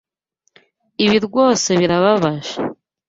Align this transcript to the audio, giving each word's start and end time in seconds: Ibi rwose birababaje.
Ibi 1.05 1.17
rwose 1.25 1.69
birababaje. 1.79 2.53